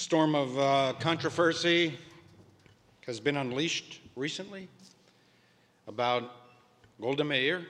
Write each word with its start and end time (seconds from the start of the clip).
storm 0.00 0.34
of 0.34 0.58
uh, 0.58 0.94
controversy 0.98 1.98
has 3.06 3.20
been 3.20 3.36
unleashed 3.36 4.00
recently 4.16 4.66
about 5.88 6.36
Golda 7.02 7.22
Meir, 7.22 7.66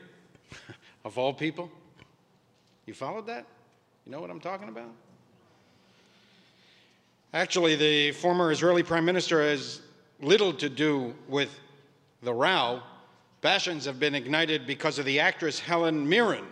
of 1.04 1.18
all 1.18 1.34
people. 1.34 1.68
You 2.86 2.94
followed 2.94 3.26
that? 3.26 3.46
You 4.06 4.12
know 4.12 4.20
what 4.20 4.30
I'm 4.30 4.38
talking 4.38 4.68
about? 4.68 4.92
Actually, 7.34 7.74
the 7.74 8.12
former 8.12 8.52
Israeli 8.52 8.84
prime 8.84 9.04
minister 9.04 9.42
has 9.42 9.80
little 10.20 10.52
to 10.52 10.68
do 10.68 11.12
with 11.28 11.58
the 12.22 12.32
row. 12.32 12.80
Passions 13.42 13.84
have 13.86 13.98
been 13.98 14.14
ignited 14.14 14.68
because 14.68 15.00
of 15.00 15.04
the 15.04 15.18
actress 15.18 15.58
Helen 15.58 16.08
Mirren, 16.08 16.44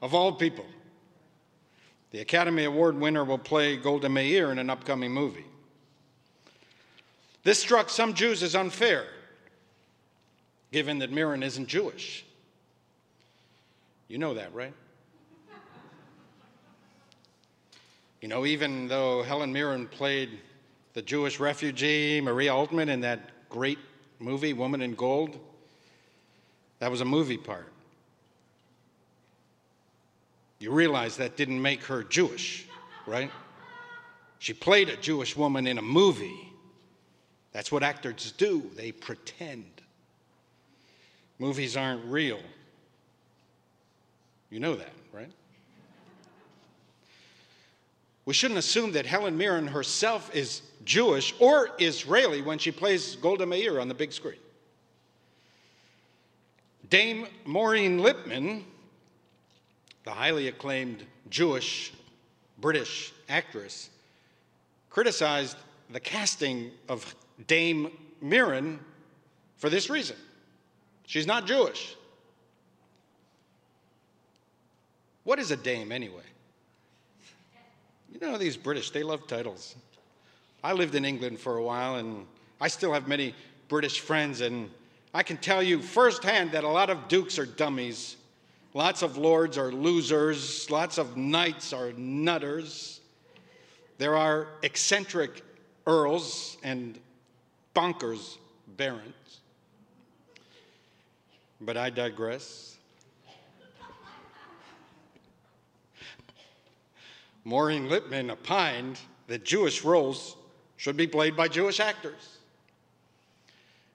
of 0.00 0.14
all 0.14 0.32
people. 0.32 0.64
The 2.12 2.20
Academy 2.20 2.64
Award 2.64 2.98
winner 2.98 3.24
will 3.24 3.38
play 3.38 3.76
Golda 3.76 4.08
Meir 4.08 4.52
in 4.52 4.58
an 4.58 4.70
upcoming 4.70 5.12
movie. 5.12 5.44
This 7.42 7.58
struck 7.58 7.90
some 7.90 8.14
Jews 8.14 8.42
as 8.42 8.54
unfair, 8.54 9.06
given 10.72 10.98
that 10.98 11.12
Mirren 11.12 11.42
isn't 11.42 11.66
Jewish. 11.66 12.24
You 14.08 14.18
know 14.18 14.34
that, 14.34 14.54
right? 14.54 14.72
You 18.20 18.28
know, 18.28 18.46
even 18.46 18.88
though 18.88 19.22
Helen 19.22 19.52
Mirren 19.52 19.86
played 19.86 20.30
the 20.94 21.02
Jewish 21.02 21.38
refugee 21.38 22.20
Maria 22.20 22.50
Altmann 22.50 22.88
in 22.88 23.00
that 23.02 23.48
great 23.48 23.78
movie, 24.18 24.52
Woman 24.52 24.80
in 24.80 24.94
Gold, 24.94 25.38
that 26.78 26.90
was 26.90 27.00
a 27.00 27.04
movie 27.04 27.36
part. 27.36 27.72
You 30.58 30.70
realize 30.70 31.16
that 31.18 31.36
didn't 31.36 31.60
make 31.60 31.82
her 31.84 32.02
Jewish, 32.02 32.66
right? 33.06 33.30
She 34.38 34.52
played 34.52 34.88
a 34.88 34.96
Jewish 34.96 35.36
woman 35.36 35.66
in 35.66 35.78
a 35.78 35.82
movie. 35.82 36.52
That's 37.52 37.70
what 37.70 37.82
actors 37.82 38.32
do, 38.32 38.70
they 38.74 38.92
pretend. 38.92 39.64
Movies 41.38 41.76
aren't 41.76 42.04
real. 42.06 42.40
You 44.50 44.60
know 44.60 44.74
that, 44.76 44.92
right? 45.12 45.30
We 48.24 48.34
shouldn't 48.34 48.58
assume 48.58 48.92
that 48.92 49.06
Helen 49.06 49.36
Mirren 49.36 49.66
herself 49.68 50.34
is 50.34 50.62
Jewish 50.84 51.34
or 51.38 51.70
Israeli 51.78 52.42
when 52.42 52.58
she 52.58 52.72
plays 52.72 53.16
Golda 53.16 53.46
Meir 53.46 53.80
on 53.80 53.88
the 53.88 53.94
big 53.94 54.12
screen. 54.12 54.38
Dame 56.88 57.26
Maureen 57.44 58.00
Lipman 58.00 58.62
the 60.06 60.12
highly 60.12 60.46
acclaimed 60.46 61.04
Jewish 61.28 61.92
British 62.58 63.12
actress, 63.28 63.90
criticized 64.88 65.56
the 65.90 66.00
casting 66.00 66.70
of 66.88 67.14
Dame 67.48 67.90
Mirren 68.22 68.78
for 69.56 69.68
this 69.68 69.90
reason. 69.90 70.16
She's 71.06 71.26
not 71.26 71.46
Jewish. 71.46 71.96
What 75.24 75.40
is 75.40 75.50
a 75.50 75.56
dame 75.56 75.90
anyway? 75.90 76.22
You 78.12 78.20
know, 78.20 78.38
these 78.38 78.56
British, 78.56 78.90
they 78.90 79.02
love 79.02 79.26
titles. 79.26 79.74
I 80.62 80.72
lived 80.72 80.94
in 80.94 81.04
England 81.04 81.40
for 81.40 81.56
a 81.56 81.62
while 81.62 81.96
and 81.96 82.26
I 82.60 82.68
still 82.68 82.92
have 82.92 83.08
many 83.08 83.34
British 83.68 83.98
friends, 84.00 84.40
and 84.40 84.70
I 85.12 85.24
can 85.24 85.36
tell 85.36 85.62
you 85.62 85.82
firsthand 85.82 86.52
that 86.52 86.62
a 86.62 86.68
lot 86.68 86.90
of 86.90 87.08
dukes 87.08 87.40
are 87.40 87.44
dummies 87.44 88.16
Lots 88.76 89.00
of 89.00 89.16
lords 89.16 89.56
are 89.56 89.72
losers, 89.72 90.70
lots 90.70 90.98
of 90.98 91.16
knights 91.16 91.72
are 91.72 91.94
nutters. 91.94 93.00
There 93.96 94.14
are 94.14 94.48
eccentric 94.62 95.42
earls 95.86 96.58
and 96.62 96.98
bonkers 97.74 98.36
barons. 98.76 99.40
But 101.58 101.78
I 101.78 101.88
digress. 101.88 102.76
Maureen 107.44 107.88
Lipman 107.88 108.30
opined 108.30 109.00
that 109.26 109.42
Jewish 109.42 109.84
roles 109.84 110.36
should 110.76 110.98
be 110.98 111.06
played 111.06 111.34
by 111.34 111.48
Jewish 111.48 111.80
actors. 111.80 112.40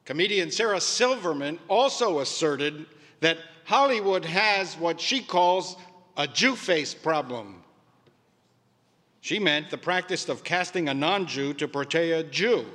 Comedian 0.06 0.50
Sarah 0.50 0.82
Silverman 0.82 1.60
also 1.68 2.22
asserted 2.22 2.88
that 3.20 3.38
Hollywood 3.66 4.26
has 4.26 4.76
what 4.76 5.00
she 5.00 5.22
calls 5.22 5.78
a 6.18 6.28
Jew 6.28 6.56
face 6.56 6.94
problem. 6.94 7.64
She 9.22 9.40
meant 9.40 9.70
the 9.70 9.78
practice 9.78 10.28
of 10.30 10.44
casting 10.44 10.90
a 10.90 10.94
non 10.94 11.28
Jew 11.28 11.54
to 11.56 11.68
portray 11.68 12.12
a 12.12 12.24
Jew. 12.24 12.66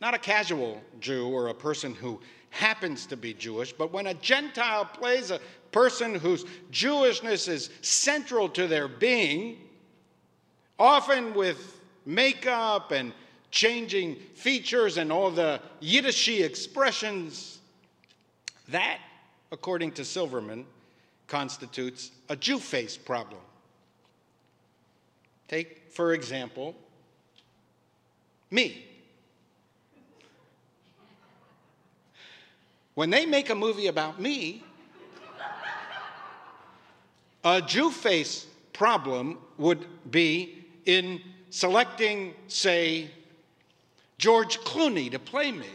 Not 0.00 0.14
a 0.14 0.18
casual 0.18 0.80
Jew 1.00 1.28
or 1.28 1.48
a 1.48 1.54
person 1.54 1.94
who 1.94 2.20
happens 2.50 3.06
to 3.06 3.16
be 3.16 3.34
Jewish, 3.34 3.72
but 3.72 3.92
when 3.92 4.06
a 4.06 4.14
Gentile 4.14 4.84
plays 4.84 5.30
a 5.30 5.40
person 5.72 6.14
whose 6.14 6.44
Jewishness 6.72 7.48
is 7.48 7.70
central 7.82 8.48
to 8.50 8.66
their 8.66 8.88
being, 8.88 9.58
often 10.78 11.34
with 11.34 11.80
makeup 12.06 12.90
and 12.90 13.12
changing 13.50 14.16
features 14.34 14.96
and 14.96 15.12
all 15.12 15.30
the 15.30 15.60
Yiddishy 15.80 16.42
expressions, 16.42 17.59
that, 18.70 18.98
according 19.52 19.92
to 19.92 20.04
Silverman, 20.04 20.66
constitutes 21.26 22.10
a 22.28 22.36
Jew 22.36 22.58
face 22.58 22.96
problem. 22.96 23.40
Take, 25.48 25.90
for 25.90 26.12
example, 26.12 26.74
me. 28.50 28.86
When 32.94 33.10
they 33.10 33.26
make 33.26 33.50
a 33.50 33.54
movie 33.54 33.86
about 33.86 34.20
me, 34.20 34.64
a 37.44 37.62
Jew 37.62 37.90
face 37.90 38.46
problem 38.72 39.38
would 39.56 39.86
be 40.10 40.66
in 40.84 41.20
selecting, 41.50 42.34
say, 42.48 43.10
George 44.18 44.58
Clooney 44.60 45.10
to 45.10 45.18
play 45.18 45.50
me. 45.50 45.66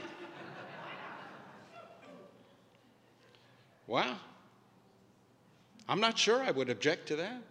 Wow. 3.87 4.17
I'm 5.87 5.99
not 5.99 6.17
sure 6.17 6.41
I 6.41 6.51
would 6.51 6.69
object 6.69 7.07
to 7.09 7.15
that. 7.17 7.41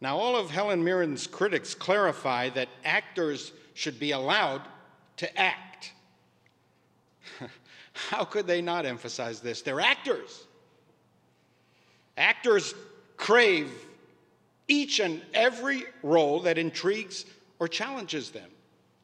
Now, 0.00 0.16
all 0.16 0.36
of 0.36 0.50
Helen 0.50 0.84
Mirren's 0.84 1.26
critics 1.26 1.74
clarify 1.74 2.50
that 2.50 2.68
actors 2.84 3.52
should 3.74 3.98
be 3.98 4.12
allowed 4.12 4.62
to 5.16 5.38
act. 5.38 5.92
How 7.92 8.24
could 8.24 8.46
they 8.46 8.62
not 8.62 8.86
emphasize 8.86 9.40
this? 9.40 9.62
They're 9.62 9.80
actors. 9.80 10.46
Actors 12.16 12.74
crave 13.16 13.70
each 14.68 15.00
and 15.00 15.20
every 15.34 15.84
role 16.02 16.40
that 16.40 16.58
intrigues 16.58 17.24
or 17.58 17.66
challenges 17.66 18.30
them. 18.30 18.48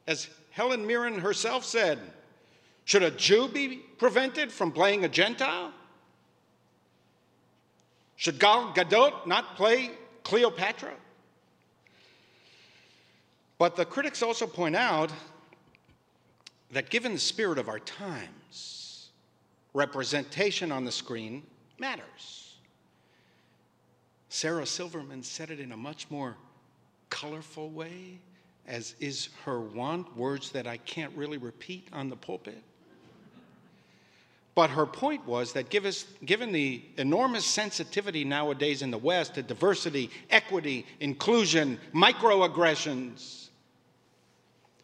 As 0.07 0.29
Helen 0.51 0.87
Mirren 0.87 1.19
herself 1.19 1.65
said, 1.65 1.99
should 2.85 3.03
a 3.03 3.11
Jew 3.11 3.49
be 3.49 3.77
prevented 3.99 4.53
from 4.53 4.71
playing 4.71 5.05
a 5.05 5.09
Gentile? 5.09 5.73
Should 8.17 8.39
Gal 8.39 8.73
Gadot 8.75 9.27
not 9.27 9.57
play 9.57 9.91
Cleopatra? 10.23 10.95
But 13.59 13.77
the 13.77 13.85
critics 13.85 14.23
also 14.23 14.47
point 14.47 14.77
out 14.77 15.11
that 16.73 16.91
given 16.91 17.13
the 17.13 17.19
spirit 17.19 17.59
of 17.59 17.69
our 17.69 17.79
times, 17.79 19.11
representation 19.73 20.71
on 20.71 20.85
the 20.85 20.93
screen 20.93 21.43
matters. 21.79 22.57
Sarah 24.29 24.67
Silverman 24.67 25.23
said 25.23 25.51
it 25.51 25.61
in 25.61 25.73
a 25.73 25.77
much 25.77 26.11
more 26.11 26.37
colorful 27.11 27.71
way, 27.71 28.19
as 28.67 28.95
is 28.99 29.29
her 29.45 29.61
wont, 29.61 30.17
words 30.17 30.51
that 30.51 30.67
I 30.67 30.77
can't 30.79 31.15
really 31.17 31.39
repeat 31.39 31.89
on 31.93 32.09
the 32.09 32.17
pulpit. 32.17 32.63
But 34.55 34.71
her 34.71 34.87
point 34.87 35.27
was 35.27 35.53
that 35.55 35.69
given 35.69 36.53
the 36.53 36.83
enormous 36.97 37.45
sensitivity 37.45 38.25
nowadays 38.25 38.83
in 38.83 38.91
the 38.93 38.99
West 38.99 39.35
to 39.35 39.43
diversity, 39.43 40.11
equity, 40.31 40.87
inclusion, 41.01 41.81
microaggressions, 41.93 43.49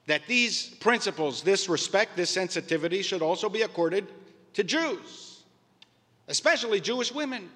that 0.07 0.27
these 0.27 0.67
principles, 0.67 1.43
this 1.43 1.69
respect, 1.69 2.17
this 2.17 2.31
sensitivity 2.31 3.03
should 3.03 3.23
also 3.23 3.49
be 3.49 3.63
accorded 3.63 4.09
to 4.55 4.65
Jews, 4.65 5.43
especially 6.27 6.81
Jewish 6.81 7.13
women. 7.13 7.49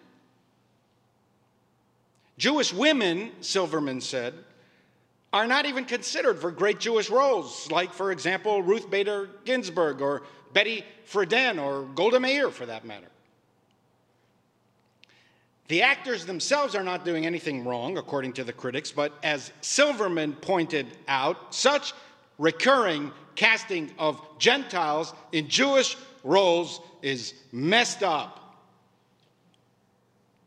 Jewish 2.39 2.73
women, 2.73 3.33
Silverman 3.41 4.01
said, 4.01 4.35
are 5.33 5.49
not 5.49 5.67
even 5.67 5.85
considered 5.85 6.41
for 6.41 6.53
great 6.53 6.79
Jewish 6.79 7.11
roles, 7.11 7.69
like, 7.73 7.93
for 7.93 8.13
example, 8.13 8.63
Ruth 8.63 8.89
Bader 8.89 9.31
Ginsburg 9.45 10.01
or 10.01 10.23
Betty 10.55 10.85
Friedan 11.07 11.63
or 11.63 11.83
Golda 11.95 12.19
Meir, 12.19 12.51
for 12.51 12.65
that 12.65 12.87
matter. 12.87 13.09
The 15.69 15.83
actors 15.83 16.25
themselves 16.25 16.75
are 16.75 16.83
not 16.83 17.05
doing 17.05 17.27
anything 17.27 17.65
wrong, 17.65 17.99
according 17.99 18.35
to 18.35 18.45
the 18.45 18.53
critics, 18.53 18.93
but 18.93 19.13
as 19.23 19.51
Silverman 19.61 20.35
pointed 20.35 20.87
out, 21.09 21.55
such 21.55 21.93
recurring 22.39 23.11
casting 23.35 23.91
of 23.99 24.21
Gentiles 24.39 25.13
in 25.33 25.49
Jewish 25.49 25.97
roles 26.23 26.81
is 27.03 27.35
messed 27.53 28.03
up. 28.03 28.41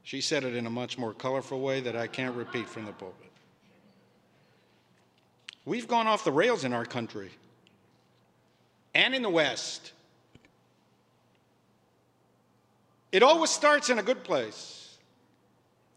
She 0.04 0.22
said 0.22 0.44
it 0.46 0.56
in 0.56 0.66
a 0.66 0.70
much 0.70 0.98
more 0.98 1.14
colorful 1.14 1.60
way 1.60 1.82
that 1.82 1.96
I 1.96 2.08
can't 2.08 2.36
repeat 2.36 2.70
from 2.70 2.86
the 2.86 2.94
pulpit. 2.94 3.32
We've 5.66 5.88
gone 5.88 6.08
off 6.08 6.24
the 6.24 6.32
rails 6.32 6.64
in 6.64 6.72
our 6.72 6.86
country 6.86 7.30
and 8.96 9.14
in 9.14 9.22
the 9.22 9.30
West. 9.30 9.92
It 13.18 13.24
always 13.24 13.50
starts 13.50 13.90
in 13.90 13.98
a 13.98 14.04
good 14.04 14.24
place. 14.24 14.96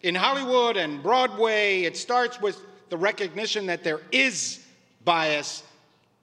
In 0.00 0.14
Hollywood 0.14 0.78
and 0.78 1.02
Broadway, 1.02 1.82
it 1.82 1.94
starts 1.94 2.40
with 2.40 2.58
the 2.88 2.96
recognition 2.96 3.66
that 3.66 3.84
there 3.84 4.00
is 4.10 4.64
bias 5.04 5.62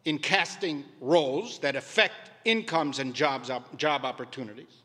in 0.05 0.17
casting 0.17 0.83
roles 0.99 1.59
that 1.59 1.75
affect 1.75 2.31
incomes 2.45 2.97
and 2.97 3.13
jobs, 3.13 3.51
job 3.75 4.05
opportunities. 4.05 4.81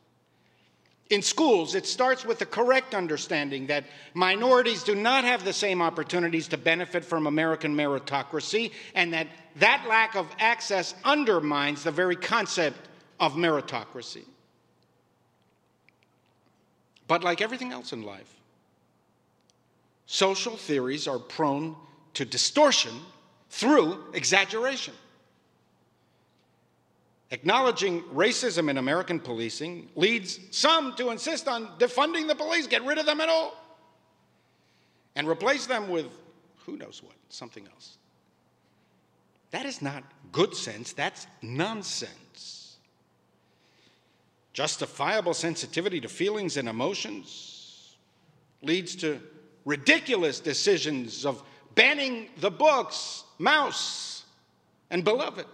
In 1.08 1.22
schools, 1.22 1.74
it 1.74 1.86
starts 1.86 2.26
with 2.26 2.38
the 2.38 2.44
correct 2.44 2.94
understanding 2.94 3.68
that 3.68 3.84
minorities 4.12 4.82
do 4.82 4.94
not 4.94 5.24
have 5.24 5.46
the 5.46 5.52
same 5.54 5.80
opportunities 5.80 6.46
to 6.48 6.58
benefit 6.58 7.06
from 7.06 7.26
American 7.26 7.74
meritocracy, 7.74 8.72
and 8.94 9.14
that 9.14 9.28
that 9.56 9.86
lack 9.88 10.14
of 10.14 10.26
access 10.38 10.94
undermines 11.04 11.82
the 11.82 11.90
very 11.90 12.16
concept 12.16 12.90
of 13.18 13.32
meritocracy. 13.32 14.24
But 17.12 17.22
like 17.22 17.42
everything 17.42 17.72
else 17.72 17.92
in 17.92 18.04
life, 18.04 18.34
social 20.06 20.56
theories 20.56 21.06
are 21.06 21.18
prone 21.18 21.76
to 22.14 22.24
distortion 22.24 22.94
through 23.50 24.02
exaggeration. 24.14 24.94
Acknowledging 27.30 28.00
racism 28.14 28.70
in 28.70 28.78
American 28.78 29.20
policing 29.20 29.90
leads 29.94 30.40
some 30.52 30.94
to 30.94 31.10
insist 31.10 31.48
on 31.48 31.66
defunding 31.78 32.28
the 32.28 32.34
police, 32.34 32.66
get 32.66 32.82
rid 32.82 32.96
of 32.96 33.04
them 33.04 33.20
at 33.20 33.28
all, 33.28 33.62
and 35.14 35.28
replace 35.28 35.66
them 35.66 35.90
with 35.90 36.06
who 36.64 36.78
knows 36.78 37.02
what, 37.04 37.16
something 37.28 37.66
else. 37.74 37.98
That 39.50 39.66
is 39.66 39.82
not 39.82 40.02
good 40.32 40.56
sense, 40.56 40.94
that's 40.94 41.26
nonsense. 41.42 42.61
Justifiable 44.52 45.34
sensitivity 45.34 46.00
to 46.00 46.08
feelings 46.08 46.56
and 46.56 46.68
emotions 46.68 47.96
leads 48.62 48.94
to 48.96 49.20
ridiculous 49.64 50.40
decisions 50.40 51.24
of 51.24 51.42
banning 51.74 52.28
the 52.38 52.50
books, 52.50 53.24
Maus 53.38 54.22
and 54.90 55.04
Beloved. 55.04 55.46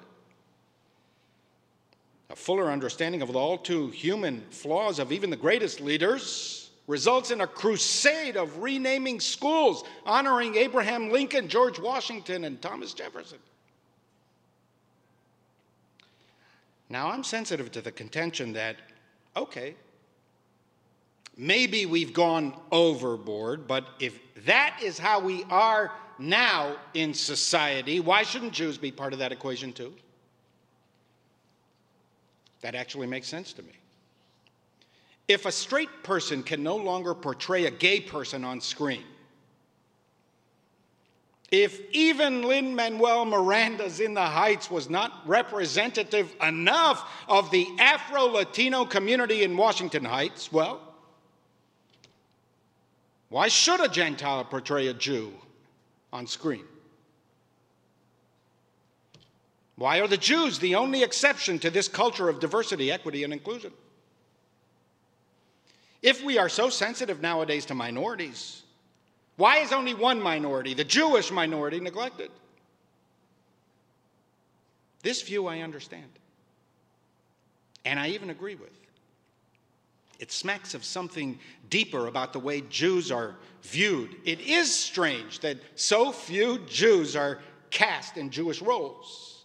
A 2.31 2.37
fuller 2.37 2.71
understanding 2.71 3.23
of 3.23 3.33
the 3.33 3.39
all 3.39 3.57
too 3.57 3.89
human 3.89 4.43
flaws 4.51 4.99
of 4.99 5.13
even 5.13 5.31
the 5.31 5.37
greatest 5.37 5.81
leaders 5.81 6.71
results 6.87 7.31
in 7.31 7.41
a 7.41 7.47
crusade 7.47 8.37
of 8.37 8.59
renaming 8.59 9.21
schools, 9.21 9.85
honoring 10.05 10.57
Abraham 10.57 11.11
Lincoln, 11.11 11.49
George 11.49 11.79
Washington, 11.79 12.45
and 12.45 12.61
Thomas 12.61 12.95
Jefferson. 12.95 13.39
Now, 16.91 17.11
I'm 17.11 17.23
sensitive 17.23 17.71
to 17.73 17.81
the 17.81 17.93
contention 17.93 18.53
that, 18.55 18.77
okay, 19.37 19.75
maybe 21.37 21.87
we've 21.87 22.13
gone 22.13 22.55
overboard, 22.73 23.67
but 23.67 23.87
if 24.01 24.19
that 24.47 24.79
is 24.83 24.99
how 24.99 25.21
we 25.21 25.45
are 25.51 25.93
now 26.19 26.77
in 26.95 27.13
society, 27.15 28.01
why 28.01 28.23
shouldn't 28.23 28.53
Jews 28.53 28.79
be 28.79 28.91
part 28.91 29.13
of 29.13 29.19
that 29.19 29.33
equation 29.33 29.73
too? 29.73 29.95
That 32.63 32.75
actually 32.75 33.07
makes 33.07 33.29
sense 33.29 33.53
to 33.53 33.63
me. 33.63 33.73
If 35.29 35.45
a 35.45 35.53
straight 35.53 36.03
person 36.03 36.43
can 36.43 36.63
no 36.63 36.77
longer 36.77 37.15
portray 37.15 37.67
a 37.67 37.71
gay 37.71 38.01
person 38.01 38.45
on 38.45 38.61
screen, 38.61 39.05
if 41.51 41.81
even 41.93 42.43
Lin 42.43 42.75
Manuel 42.75 43.25
Miranda's 43.25 44.01
In 44.01 44.13
the 44.13 44.21
Heights 44.21 44.71
was 44.71 44.91
not 44.91 45.27
representative 45.27 46.35
enough 46.43 47.11
of 47.27 47.51
the 47.51 47.67
Afro 47.79 48.25
Latino 48.25 48.85
community 48.85 49.43
in 49.43 49.57
Washington 49.57 50.05
Heights, 50.05 50.53
well, 50.53 50.81
why 53.31 53.49
should 53.49 53.81
a 53.81 53.89
Gentile 53.89 54.45
portray 54.45 54.89
a 54.89 54.95
Jew 54.95 55.33
on 56.13 56.27
screen? 56.27 56.65
Why 59.77 60.01
are 60.01 60.09
the 60.09 60.17
Jews 60.17 60.59
the 60.59 60.75
only 60.75 61.03
exception 61.03 61.59
to 61.61 61.71
this 61.71 61.89
culture 61.89 62.29
of 62.29 62.41
diversity, 62.41 62.91
equity, 62.91 63.25
and 63.25 63.33
inclusion? 63.33 63.73
If 66.03 66.23
we 66.23 66.37
are 66.37 66.49
so 66.49 66.69
sensitive 66.69 67.23
nowadays 67.23 67.65
to 67.67 67.75
minorities, 67.75 68.63
why 69.39 69.59
is 69.59 69.73
only 69.73 69.95
one 69.95 70.21
minority, 70.21 70.75
the 70.75 70.83
Jewish 70.83 71.31
minority, 71.31 71.79
neglected? 71.79 72.31
This 75.03 75.23
view 75.23 75.47
I 75.47 75.61
understand. 75.61 76.11
And 77.85 78.01
I 78.01 78.09
even 78.09 78.31
agree 78.31 78.57
with. 78.57 78.73
It 80.19 80.33
smacks 80.33 80.75
of 80.75 80.85
something 80.85 81.39
deeper 81.71 82.09
about 82.09 82.33
the 82.33 82.41
way 82.41 82.63
Jews 82.63 83.13
are 83.13 83.37
viewed. 83.63 84.17
It 84.25 84.41
is 84.41 84.75
strange 84.75 85.39
that 85.41 85.59
so 85.77 86.11
few 86.11 86.59
Jews 86.67 87.15
are 87.15 87.39
cast 87.71 88.17
in 88.17 88.31
Jewish 88.31 88.61
roles. 88.61 89.45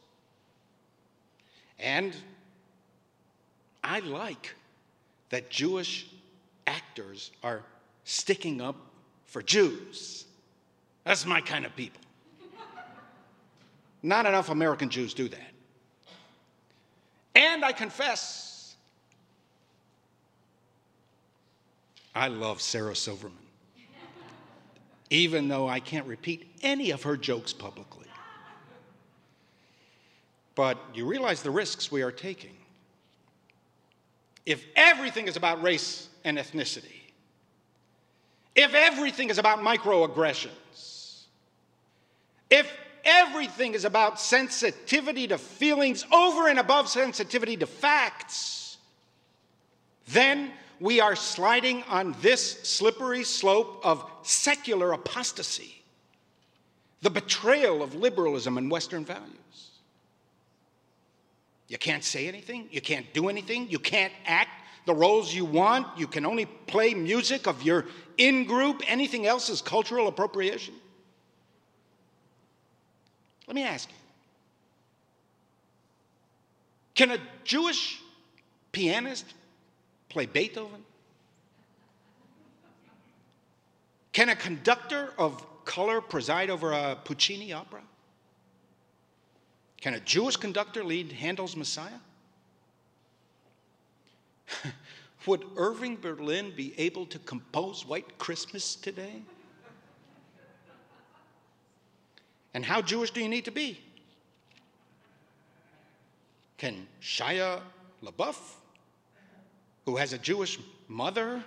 And 1.77 2.15
I 3.83 3.99
like 3.99 4.55
that 5.29 5.51
Jewish 5.51 6.07
actors 6.65 7.29
are 7.43 7.61
sticking 8.05 8.59
up 8.59 8.75
for 9.33 9.41
Jews. 9.41 10.25
That's 11.05 11.25
my 11.25 11.41
kind 11.41 11.65
of 11.65 11.75
people. 11.75 11.99
Not 14.03 14.27
enough 14.27 14.49
American 14.49 14.89
Jews 14.89 15.15
do 15.15 15.27
that. 15.27 15.51
And 17.33 17.65
I 17.65 17.71
confess, 17.71 18.75
I 22.13 22.27
love 22.27 22.61
Sarah 22.61 22.95
Silverman, 22.95 23.35
even 25.09 25.47
though 25.47 25.67
I 25.67 25.79
can't 25.79 26.05
repeat 26.05 26.53
any 26.61 26.91
of 26.91 27.01
her 27.01 27.17
jokes 27.17 27.53
publicly. 27.53 28.05
But 30.53 30.77
you 30.93 31.07
realize 31.07 31.41
the 31.41 31.49
risks 31.49 31.91
we 31.91 32.03
are 32.03 32.11
taking. 32.11 32.55
If 34.45 34.63
everything 34.75 35.27
is 35.27 35.37
about 35.37 35.63
race 35.63 36.09
and 36.23 36.37
ethnicity, 36.37 37.02
if 38.55 38.73
everything 38.73 39.29
is 39.29 39.37
about 39.37 39.59
microaggressions, 39.59 41.23
if 42.49 42.71
everything 43.03 43.73
is 43.73 43.85
about 43.85 44.19
sensitivity 44.19 45.27
to 45.27 45.37
feelings 45.37 46.05
over 46.11 46.47
and 46.47 46.59
above 46.59 46.87
sensitivity 46.87 47.57
to 47.57 47.65
facts, 47.65 48.77
then 50.07 50.51
we 50.79 50.99
are 50.99 51.15
sliding 51.15 51.83
on 51.83 52.15
this 52.21 52.61
slippery 52.63 53.23
slope 53.23 53.81
of 53.83 54.05
secular 54.21 54.91
apostasy, 54.91 55.83
the 57.01 57.09
betrayal 57.09 57.81
of 57.81 57.95
liberalism 57.95 58.57
and 58.57 58.69
Western 58.69 59.05
values. 59.05 59.37
You 61.67 61.77
can't 61.77 62.03
say 62.03 62.27
anything. 62.27 62.67
You 62.69 62.81
can't 62.81 63.11
do 63.13 63.29
anything. 63.29 63.69
You 63.69 63.79
can't 63.79 64.13
act 64.25 64.51
the 64.85 64.93
roles 64.93 65.33
you 65.33 65.45
want. 65.45 65.87
You 65.97 66.07
can 66.07 66.25
only 66.25 66.45
play 66.45 66.93
music 66.93 67.47
of 67.47 67.63
your 67.63 67.85
in 68.17 68.45
group. 68.45 68.81
Anything 68.87 69.25
else 69.25 69.49
is 69.49 69.61
cultural 69.61 70.07
appropriation. 70.07 70.73
Let 73.47 73.55
me 73.55 73.63
ask 73.63 73.89
you 73.89 73.95
Can 76.95 77.11
a 77.11 77.17
Jewish 77.43 77.99
pianist 78.71 79.25
play 80.09 80.25
Beethoven? 80.25 80.83
Can 84.11 84.29
a 84.29 84.35
conductor 84.35 85.11
of 85.17 85.43
color 85.65 85.99
preside 85.99 86.49
over 86.49 86.71
a 86.71 86.95
Puccini 87.03 87.51
opera? 87.51 87.81
Can 89.81 89.95
a 89.95 89.99
Jewish 89.99 90.37
conductor 90.37 90.83
lead 90.83 91.11
Handel's 91.11 91.55
Messiah? 91.55 91.89
Would 95.25 95.45
Irving 95.55 95.97
Berlin 95.97 96.51
be 96.55 96.73
able 96.77 97.05
to 97.07 97.19
compose 97.19 97.85
White 97.85 98.17
Christmas 98.17 98.75
today? 98.75 99.21
And 102.53 102.63
how 102.63 102.81
Jewish 102.81 103.11
do 103.11 103.21
you 103.21 103.29
need 103.29 103.45
to 103.45 103.51
be? 103.51 103.79
Can 106.57 106.87
Shia 107.01 107.61
LaBeouf, 108.03 108.37
who 109.85 109.97
has 109.97 110.13
a 110.13 110.17
Jewish 110.17 110.59
mother 110.87 111.43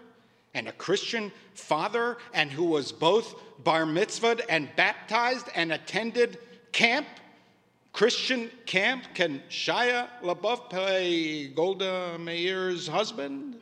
and 0.54 0.68
a 0.68 0.73
Christian 0.73 1.30
father 1.54 2.16
and 2.33 2.50
who 2.50 2.64
was 2.64 2.90
both 2.90 3.35
bar 3.62 3.85
mitzvahed 3.85 4.40
and 4.49 4.68
baptized 4.75 5.49
and 5.54 5.73
attended 5.73 6.38
camp, 6.73 7.06
Christian 7.92 8.50
camp. 8.64 9.04
Can 9.14 9.42
Shia 9.49 10.09
LaBeouf 10.23 10.71
play 10.71 11.49
Golda 11.49 12.18
Meir's 12.18 12.88
husband? 12.88 13.56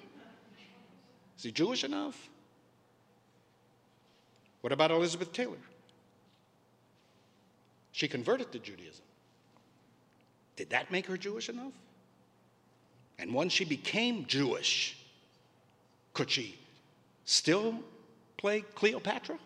Is 1.45 1.49
he 1.49 1.53
Jewish 1.53 1.85
enough? 1.85 2.31
What 4.63 4.73
about 4.73 4.91
Elizabeth 4.91 5.31
Taylor? 5.31 5.59
She 7.93 8.09
converted 8.09 8.51
to 8.53 8.59
Judaism. 8.59 9.05
Did 10.57 10.71
that 10.71 10.91
make 10.91 11.05
her 11.05 11.19
Jewish 11.19 11.51
enough? 11.51 11.75
And 13.19 13.35
once 13.35 13.53
she 13.53 13.67
became 13.67 14.25
Jewish, 14.25 14.97
could 16.15 16.31
she 16.31 16.57
still 17.27 17.79
play 18.39 18.63
Cleopatra? 18.75 19.39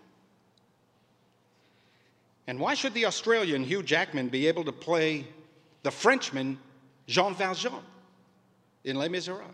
And 2.47 2.61
why 2.61 2.75
should 2.75 2.95
the 2.95 3.07
Australian 3.07 3.64
Hugh 3.64 3.83
Jackman 3.83 4.28
be 4.28 4.47
able 4.47 4.62
to 4.67 4.73
play 4.73 5.26
the 5.83 5.90
Frenchman 5.90 6.59
Jean 7.09 7.35
Valjean 7.35 7.83
in 8.85 8.95
Les 8.95 9.09
Miserables? 9.09 9.50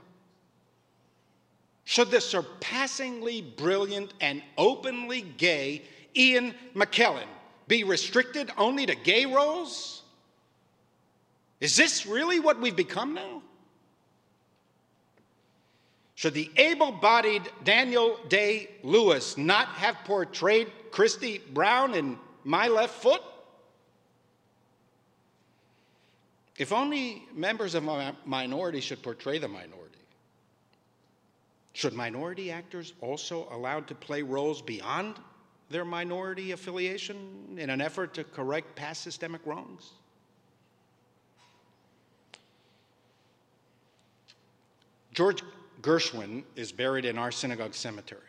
Should 1.85 2.11
the 2.11 2.21
surpassingly 2.21 3.43
brilliant 3.43 4.15
and 4.21 4.43
openly 4.57 5.23
gay 5.23 5.83
Ian 6.17 6.55
McKellen 6.75 7.27
be 7.69 7.85
restricted 7.85 8.51
only 8.57 8.87
to 8.87 8.95
gay 8.95 9.27
roles? 9.27 10.03
Is 11.61 11.77
this 11.77 12.07
really 12.07 12.41
what 12.41 12.61
we've 12.61 12.77
become 12.77 13.15
now? 13.15 13.43
Should 16.15 16.35
the 16.35 16.51
able 16.57 16.93
bodied 16.93 17.43
Daniel 17.65 18.19
Day 18.29 18.71
Lewis 18.83 19.37
not 19.37 19.69
have 19.69 19.97
portrayed 20.05 20.71
Christy 20.91 21.39
Brown 21.53 21.95
in 21.95 22.19
My 22.45 22.69
Left 22.69 22.95
Foot? 23.03 23.21
If 26.57 26.73
only 26.73 27.27
members 27.35 27.75
of 27.75 27.87
a 27.89 28.17
minority 28.25 28.81
should 28.81 29.03
portray 29.03 29.39
the 29.39 29.49
minority. 29.49 29.84
Should 31.75 31.93
minority 31.93 32.53
actors 32.53 32.95
also 33.01 33.49
allowed 33.51 33.89
to 33.89 33.97
play 33.97 34.23
roles 34.23 34.63
beyond 34.63 35.17
their 35.71 35.85
minority 35.85 36.53
affiliation 36.53 37.57
in 37.59 37.69
an 37.69 37.81
effort 37.81 38.15
to 38.15 38.25
correct 38.25 38.77
past 38.77 39.03
systemic 39.03 39.41
wrongs? 39.45 39.91
George 45.13 45.43
Gershwin 45.83 46.45
is 46.55 46.71
buried 46.71 47.05
in 47.05 47.19
our 47.19 47.33
synagogue 47.33 47.75
cemetery. 47.75 48.21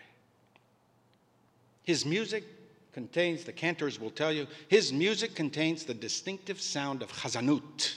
His 1.83 2.03
music 2.03 2.43
contains, 2.93 3.43
the 3.43 3.53
cantors 3.53 3.99
will 3.99 4.09
tell 4.09 4.33
you, 4.33 4.47
his 4.69 4.91
music 4.91 5.35
contains 5.35 5.83
the 5.83 5.93
distinctive 5.93 6.59
sound 6.59 7.03
of 7.03 7.11
chazanut, 7.11 7.93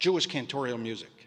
Jewish 0.00 0.26
cantorial 0.26 0.80
music. 0.80 1.19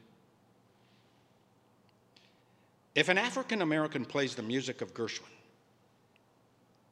If 2.95 3.09
an 3.09 3.17
African 3.17 3.61
American 3.61 4.05
plays 4.05 4.35
the 4.35 4.43
music 4.43 4.81
of 4.81 4.93
Gershwin, 4.93 5.31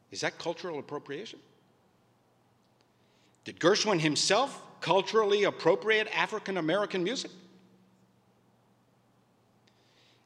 is 0.10 0.22
that 0.22 0.38
cultural 0.40 0.80
appropriation? 0.80 1.40
Did 3.44 3.60
Gershwin 3.60 4.00
himself 4.00 4.62
culturally 4.82 5.44
appropriate 5.44 6.08
African 6.16 6.58
American 6.58 7.04
music? 7.04 7.32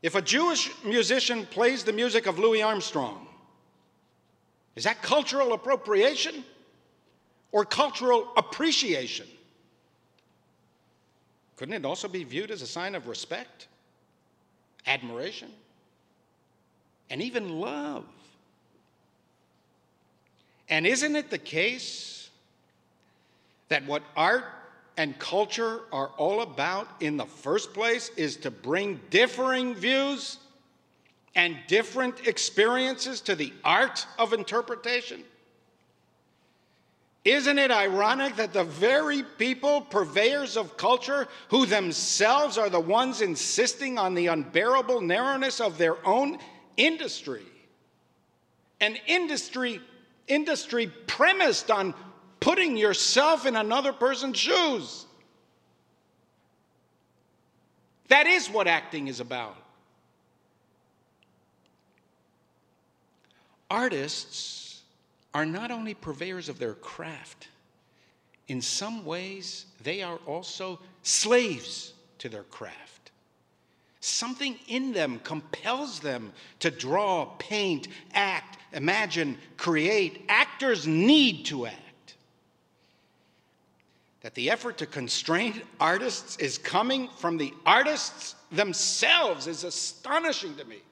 If 0.02 0.16
a 0.16 0.22
Jewish 0.22 0.72
musician 0.84 1.46
plays 1.46 1.84
the 1.84 1.94
music 1.94 2.26
of 2.26 2.40
Louis 2.40 2.62
Armstrong, 2.62 3.28
is 4.76 4.84
that 4.84 5.02
cultural 5.02 5.54
appropriation 5.54 6.44
or 7.52 7.66
cultural 7.66 8.32
appreciation? 8.38 9.28
Couldn't 11.56 11.74
it 11.74 11.86
also 11.86 12.08
be 12.08 12.24
viewed 12.24 12.52
as 12.52 12.62
a 12.62 12.68
sign 12.68 12.96
of 12.96 13.08
respect, 13.08 13.68
admiration, 14.86 15.50
and 17.10 17.22
even 17.22 17.60
love? 17.60 18.06
And 20.70 20.88
isn't 20.88 21.16
it 21.16 21.30
the 21.30 21.38
case 21.38 22.30
that 23.70 23.86
what 23.86 24.04
art 24.16 24.46
and 24.98 25.18
culture 25.20 25.82
are 25.92 26.10
all 26.18 26.42
about 26.42 26.88
in 27.00 27.18
the 27.18 27.26
first 27.26 27.74
place 27.74 28.10
is 28.16 28.38
to 28.38 28.52
bring 28.52 29.00
differing 29.10 29.76
views 29.76 30.38
and 31.36 31.58
different 31.68 32.28
experiences 32.28 33.22
to 33.22 33.36
the 33.36 33.54
art 33.64 34.08
of 34.18 34.34
interpretation? 34.34 35.24
Isn't 37.26 37.58
it 37.58 37.72
ironic 37.72 38.36
that 38.36 38.54
the 38.54 38.64
very 38.64 39.24
people, 39.24 39.82
purveyors 39.82 40.56
of 40.56 40.78
culture, 40.78 41.28
who 41.50 41.66
themselves 41.66 42.60
are 42.60 42.70
the 42.70 42.80
ones 42.80 43.22
insisting 43.22 43.98
on 43.98 44.14
the 44.14 44.28
unbearable 44.28 45.02
narrowness 45.02 45.60
of 45.60 45.80
their 45.80 45.98
own 46.08 46.38
industry, 46.78 47.46
an 48.82 48.98
industry 49.08 49.82
industry 50.28 50.88
premised 51.08 51.70
on 51.70 51.94
putting 52.40 52.78
yourself 52.78 53.46
in 53.46 53.56
another 53.56 53.94
person's 53.94 54.38
shoes. 54.38 55.06
That 58.08 58.28
is 58.28 58.50
what 58.50 58.68
acting 58.68 59.08
is 59.08 59.20
about. 59.20 59.58
Artists 63.70 64.82
are 65.34 65.46
not 65.46 65.72
only 65.72 65.94
purveyors 65.94 66.50
of 66.50 66.60
their 66.60 66.76
craft, 66.76 67.48
in 68.48 68.62
some 68.62 69.06
ways, 69.06 69.66
they 69.82 70.04
are 70.04 70.20
also 70.28 70.80
slaves 71.02 71.94
to 72.20 72.30
their 72.30 72.44
craft. 72.44 73.05
Something 74.06 74.60
in 74.68 74.94
them 74.94 75.20
compels 75.24 76.00
them 76.00 76.32
to 76.60 76.70
draw, 76.70 77.26
paint, 77.40 77.88
act, 78.14 78.60
imagine, 78.72 79.36
create. 79.58 80.26
Actors 80.30 80.86
need 80.86 81.48
to 81.48 81.66
act. 81.66 82.14
That 84.22 84.36
the 84.36 84.52
effort 84.52 84.78
to 84.78 84.86
constrain 84.86 85.60
artists 85.80 86.38
is 86.38 86.60
coming 86.60 87.10
from 87.18 87.38
the 87.38 87.52
artists 87.66 88.36
themselves 88.52 89.48
is 89.48 89.64
astonishing 89.64 90.56
to 90.58 90.66
me. 90.66 90.84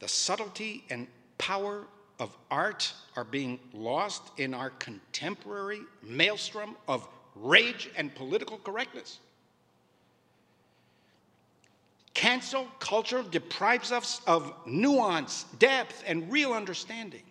The 0.00 0.08
subtlety 0.08 0.84
and 0.90 1.06
power 1.38 1.86
of 2.18 2.36
art 2.50 2.92
are 3.16 3.24
being 3.24 3.58
lost 3.72 4.22
in 4.36 4.52
our 4.52 4.68
contemporary 4.68 5.80
maelstrom 6.02 6.76
of 6.88 7.08
rage 7.34 7.88
and 7.96 8.14
political 8.14 8.58
correctness. 8.58 9.20
Cancel 12.14 12.68
culture 12.78 13.24
deprives 13.28 13.90
us 13.90 14.20
of 14.26 14.54
nuance, 14.66 15.44
depth, 15.58 16.04
and 16.06 16.30
real 16.30 16.52
understanding. 16.52 17.24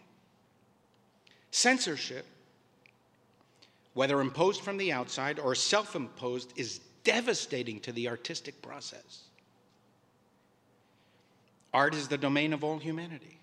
Censorship, 1.51 2.25
whether 3.93 4.19
imposed 4.19 4.61
from 4.61 4.77
the 4.77 4.91
outside 4.91 5.39
or 5.39 5.55
self 5.55 5.95
imposed, 5.95 6.53
is 6.57 6.81
devastating 7.05 7.79
to 7.79 7.93
the 7.93 8.09
artistic 8.09 8.61
process. 8.61 9.23
Art 11.73 11.95
is 11.95 12.09
the 12.09 12.17
domain 12.17 12.53
of 12.53 12.63
all 12.63 12.77
humanity. 12.77 13.39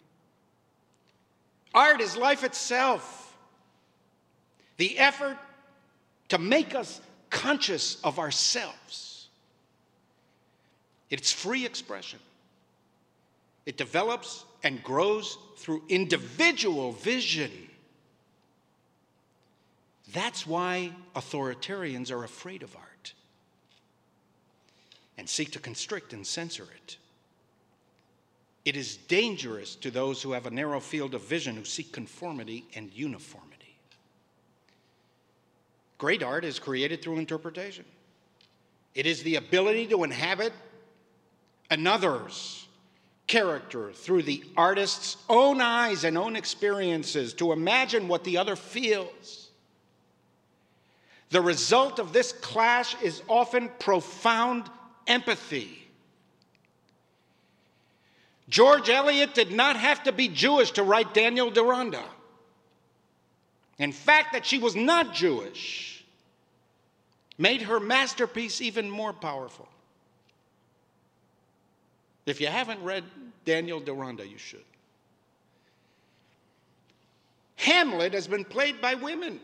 Art 1.75 2.01
is 2.01 2.17
life 2.17 2.45
itself. 2.45 3.35
The 4.77 4.99
effort 4.99 5.39
to 6.29 6.39
make 6.39 6.75
us 6.75 7.01
conscious 7.31 7.99
of 8.03 8.19
ourselves 8.19 9.10
it's 11.11 11.33
free 11.33 11.67
expression. 11.67 12.21
It 13.67 13.77
develops 13.77 14.45
and 14.63 14.83
grows 14.83 15.37
through 15.59 15.83
individual 15.89 16.93
vision. 16.93 17.51
That's 20.13 20.47
why 20.47 20.93
authoritarians 21.15 22.11
are 22.11 22.25
afraid 22.25 22.63
of 22.63 22.75
art 22.77 23.15
and 25.19 25.29
seek 25.29 25.53
to 25.53 25.59
constrict 25.59 26.13
and 26.13 26.27
censor 26.27 26.67
it. 26.75 26.97
It 28.65 28.77
is 28.77 28.97
dangerous 28.97 29.75
to 29.77 29.91
those 29.91 30.23
who 30.23 30.33
have 30.33 30.47
a 30.47 30.51
narrow 30.51 30.81
field 30.81 31.15
of 31.15 31.23
vision 31.23 31.57
who 31.57 31.65
seek 31.65 31.93
conformity 31.93 32.65
and 32.75 32.93
uniformity. 32.93 33.77
Great 35.99 36.23
art 36.23 36.45
is 36.45 36.59
created 36.59 37.03
through 37.03 37.19
interpretation. 37.19 37.85
It 38.95 39.07
is 39.07 39.23
the 39.23 39.37
ability 39.37 39.87
to 39.89 40.05
inhabit 40.05 40.53
another's 41.71 42.67
character 43.27 43.93
through 43.93 44.25
the 44.25 44.43
artist's 44.57 45.17
own 45.29 45.61
eyes 45.61 46.05
and 46.05 46.19
own 46.19 46.35
experiences 46.37 47.33
to 47.35 47.53
imagine 47.53 48.09
what 48.09 48.25
the 48.25 48.39
other 48.39 48.57
feels. 48.57 49.51
The 51.31 51.41
result 51.41 52.01
of 52.01 52.13
this 52.13 52.33
clash 52.33 53.01
is 53.03 53.23
often 53.29 53.71
profound 53.79 54.69
empathy, 55.07 55.81
George 58.51 58.91
Eliot 58.91 59.33
did 59.33 59.53
not 59.53 59.77
have 59.77 60.03
to 60.03 60.13
be 60.13 60.27
Jewish 60.27 60.73
to 60.73 60.83
write 60.83 61.15
Daniel 61.15 61.51
Deronda. 61.51 62.03
In 63.79 63.93
fact, 63.93 64.33
that 64.33 64.45
she 64.45 64.59
was 64.59 64.77
not 64.77 65.15
Jewish 65.15 66.05
made 67.39 67.63
her 67.63 67.81
masterpiece 67.81 68.61
even 68.61 68.91
more 68.91 69.15
powerful. 69.15 69.69
If 72.27 72.41
you 72.41 72.49
haven't 72.49 72.83
read 72.83 73.05
Daniel 73.45 73.81
Deronda, 73.81 74.27
you 74.27 74.39
should. 74.39 74.65
Hamlet 77.57 78.15
has 78.15 78.27
been 78.27 78.45
played 78.45 78.81
by 78.81 78.95
women. 78.95 79.41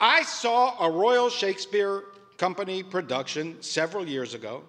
I 0.00 0.22
saw 0.22 0.84
a 0.84 0.90
Royal 0.90 1.28
Shakespeare 1.28 2.04
Company 2.36 2.82
production 2.82 3.60
several 3.60 4.08
years 4.08 4.32
ago, 4.32 4.62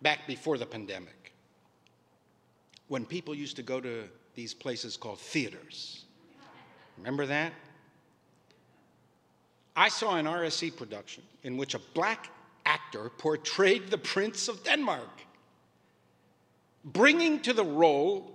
back 0.00 0.26
before 0.26 0.56
the 0.56 0.64
pandemic, 0.64 1.32
when 2.88 3.04
people 3.04 3.34
used 3.34 3.54
to 3.56 3.62
go 3.62 3.80
to 3.80 4.08
these 4.34 4.54
places 4.54 4.96
called 4.96 5.20
theaters. 5.20 6.06
Remember 6.96 7.26
that? 7.26 7.52
I 9.74 9.88
saw 9.88 10.16
an 10.16 10.26
RSC 10.26 10.76
production 10.76 11.22
in 11.42 11.56
which 11.56 11.74
a 11.74 11.80
black 11.94 12.28
actor 12.66 13.10
portrayed 13.18 13.90
the 13.90 13.98
Prince 13.98 14.48
of 14.48 14.62
Denmark 14.64 15.08
bringing 16.84 17.40
to 17.40 17.52
the 17.52 17.64
role 17.64 18.32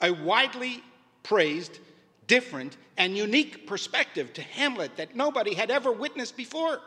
a 0.00 0.10
widely 0.10 0.82
praised, 1.22 1.78
different, 2.26 2.76
and 2.96 3.16
unique 3.16 3.66
perspective 3.66 4.32
to 4.34 4.42
Hamlet 4.42 4.96
that 4.96 5.16
nobody 5.16 5.54
had 5.54 5.70
ever 5.70 5.92
witnessed 5.92 6.36
before. 6.36 6.80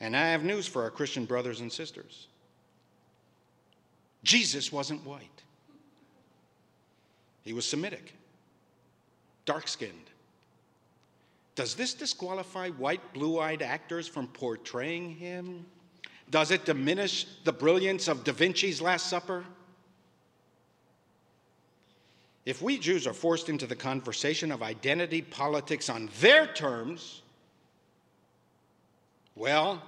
And 0.00 0.16
I 0.16 0.30
have 0.30 0.42
news 0.42 0.66
for 0.66 0.82
our 0.82 0.90
Christian 0.90 1.24
brothers 1.24 1.60
and 1.60 1.72
sisters. 1.72 2.26
Jesus 4.24 4.72
wasn't 4.72 5.04
white, 5.06 5.42
he 7.42 7.52
was 7.52 7.64
Semitic, 7.64 8.14
dark 9.44 9.68
skinned. 9.68 9.92
Does 11.54 11.74
this 11.74 11.94
disqualify 11.94 12.70
white, 12.70 13.12
blue 13.12 13.38
eyed 13.38 13.62
actors 13.62 14.08
from 14.08 14.26
portraying 14.28 15.10
him? 15.10 15.66
Does 16.30 16.50
it 16.50 16.64
diminish 16.64 17.26
the 17.44 17.52
brilliance 17.52 18.08
of 18.08 18.24
Da 18.24 18.32
Vinci's 18.32 18.80
Last 18.80 19.08
Supper? 19.08 19.44
If 22.44 22.62
we 22.62 22.78
Jews 22.78 23.06
are 23.06 23.12
forced 23.12 23.48
into 23.48 23.66
the 23.66 23.76
conversation 23.76 24.50
of 24.50 24.62
identity 24.62 25.22
politics 25.22 25.88
on 25.88 26.08
their 26.20 26.46
terms, 26.46 27.22
well, 29.36 29.82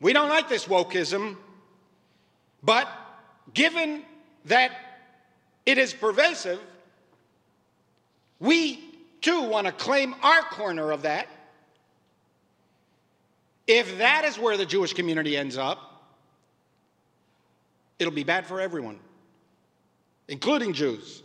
we 0.00 0.12
don't 0.12 0.28
like 0.28 0.48
this 0.48 0.64
wokeism, 0.64 1.36
but 2.62 2.88
given 3.54 4.02
that 4.46 4.72
it 5.66 5.78
is 5.78 5.92
pervasive, 5.92 6.58
we 8.40 8.82
too 9.20 9.42
want 9.42 9.66
to 9.66 9.72
claim 9.72 10.14
our 10.22 10.42
corner 10.42 10.90
of 10.90 11.02
that 11.02 11.28
if 13.70 13.98
that 13.98 14.24
is 14.24 14.36
where 14.36 14.56
the 14.56 14.66
Jewish 14.66 14.94
community 14.94 15.36
ends 15.36 15.56
up, 15.56 15.78
it'll 18.00 18.12
be 18.12 18.24
bad 18.24 18.44
for 18.44 18.60
everyone, 18.60 18.98
including 20.26 20.72
Jews. 20.72 21.22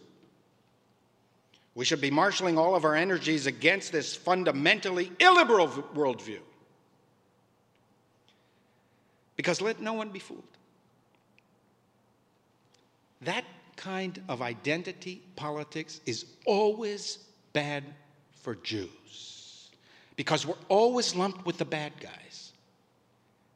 We 1.73 1.85
should 1.85 2.01
be 2.01 2.11
marshaling 2.11 2.59
all 2.59 2.75
of 2.75 2.85
our 2.85 2.93
energies 2.93 3.47
against 3.47 3.91
this 3.91 4.15
fundamentally 4.15 5.11
illiberal 5.19 5.67
worldview. 5.67 6.37
Because 9.35 9.59
let 9.59 9.79
no 9.79 9.93
one 9.93 10.09
be 10.09 10.19
fooled. 10.19 10.43
That 13.21 13.43
kind 13.75 14.21
of 14.29 14.41
identity 14.41 15.21
politics 15.35 16.01
is 16.05 16.25
always 16.45 17.19
bad 17.53 17.83
for 18.33 18.55
Jews. 18.55 19.69
Because 20.15 20.45
we're 20.45 20.55
always 20.69 21.15
lumped 21.15 21.45
with 21.45 21.57
the 21.57 21.65
bad 21.65 21.93
guys. 21.99 22.53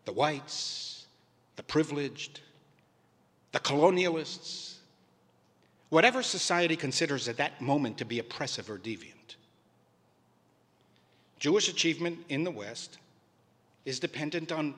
The 0.05 0.11
whites, 0.11 1.05
the 1.55 1.63
privileged, 1.63 2.41
the 3.51 3.59
colonialists, 3.59 4.75
whatever 5.89 6.21
society 6.21 6.75
considers 6.75 7.27
at 7.27 7.37
that 7.37 7.61
moment 7.61 7.97
to 7.97 8.05
be 8.05 8.19
oppressive 8.19 8.69
or 8.69 8.77
deviant. 8.77 9.35
Jewish 11.39 11.69
achievement 11.69 12.19
in 12.29 12.43
the 12.43 12.51
West 12.51 12.97
is 13.85 13.99
dependent 13.99 14.51
on 14.51 14.75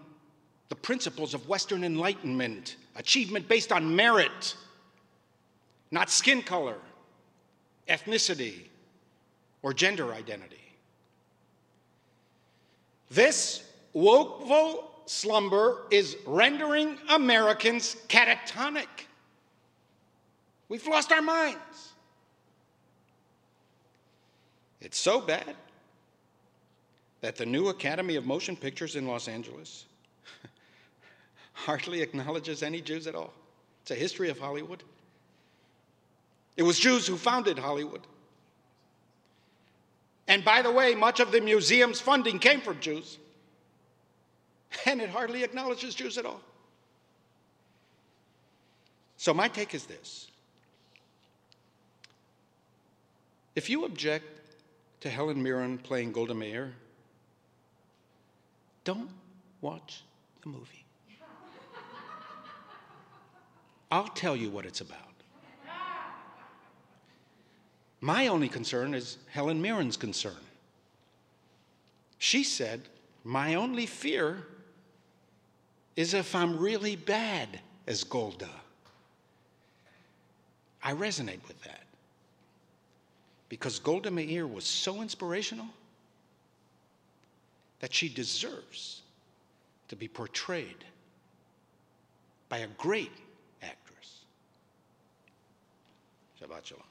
the 0.69 0.75
principles 0.75 1.33
of 1.33 1.49
Western 1.49 1.83
Enlightenment, 1.83 2.77
achievement 2.95 3.47
based 3.49 3.71
on 3.71 3.95
merit, 3.95 4.55
not 5.91 6.09
skin 6.09 6.41
color, 6.41 6.77
ethnicity, 7.87 8.67
or 9.61 9.73
gender 9.73 10.13
identity. 10.13 10.57
This 13.09 13.63
wokeful 13.93 14.85
slumber 15.05 15.83
is 15.91 16.15
rendering 16.25 16.97
Americans 17.09 17.97
catatonic. 18.07 18.87
We've 20.69 20.87
lost 20.87 21.11
our 21.11 21.21
minds. 21.21 21.91
It's 24.79 24.97
so 24.97 25.19
bad 25.19 25.55
that 27.19 27.35
the 27.35 27.45
new 27.45 27.67
Academy 27.67 28.15
of 28.15 28.25
Motion 28.25 28.55
Pictures 28.55 28.95
in 28.95 29.05
Los 29.05 29.27
Angeles 29.27 29.85
hardly 31.53 32.01
acknowledges 32.01 32.63
any 32.63 32.81
Jews 32.81 33.05
at 33.05 33.13
all. 33.13 33.33
It's 33.81 33.91
a 33.91 33.95
history 33.95 34.29
of 34.29 34.39
Hollywood. 34.39 34.83
It 36.57 36.63
was 36.63 36.79
Jews 36.79 37.07
who 37.07 37.17
founded 37.17 37.57
Hollywood. 37.57 38.01
And 40.27 40.45
by 40.45 40.61
the 40.61 40.71
way, 40.71 40.95
much 40.95 41.19
of 41.19 41.31
the 41.31 41.41
museum's 41.41 41.99
funding 41.99 42.39
came 42.39 42.61
from 42.61 42.79
Jews. 42.79 43.17
And 44.85 45.01
it 45.01 45.09
hardly 45.09 45.43
acknowledges 45.43 45.93
Jews 45.93 46.17
at 46.17 46.25
all. 46.25 46.39
So, 49.17 49.33
my 49.33 49.49
take 49.49 49.75
is 49.75 49.83
this 49.83 50.31
if 53.55 53.69
you 53.69 53.85
object 53.85 54.25
to 55.01 55.09
Helen 55.09 55.43
Mirren 55.43 55.77
playing 55.77 56.13
Golda 56.13 56.33
Meir, 56.33 56.73
don't 58.83 59.09
watch 59.59 60.03
the 60.41 60.49
movie. 60.49 60.85
I'll 63.91 64.07
tell 64.07 64.35
you 64.35 64.49
what 64.49 64.65
it's 64.65 64.79
about. 64.79 65.10
My 68.01 68.27
only 68.27 68.49
concern 68.49 68.95
is 68.95 69.17
Helen 69.29 69.61
Mirren's 69.61 69.95
concern. 69.95 70.33
She 72.17 72.43
said, 72.43 72.81
My 73.23 73.53
only 73.55 73.85
fear 73.85 74.43
is 75.95 76.15
if 76.15 76.33
I'm 76.35 76.57
really 76.57 76.95
bad 76.95 77.59
as 77.85 78.03
Golda. 78.03 78.49
I 80.83 80.93
resonate 80.93 81.47
with 81.47 81.61
that 81.63 81.83
because 83.49 83.77
Golda 83.77 84.09
Meir 84.09 84.47
was 84.47 84.65
so 84.65 85.01
inspirational 85.01 85.67
that 87.81 87.93
she 87.93 88.09
deserves 88.09 89.01
to 89.89 89.95
be 89.95 90.07
portrayed 90.07 90.85
by 92.49 92.59
a 92.59 92.67
great 92.77 93.11
actress. 93.61 94.21
Shabbat 96.39 96.65
Shalom. 96.65 96.90